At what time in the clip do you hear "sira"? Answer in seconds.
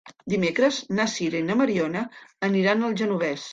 1.17-1.43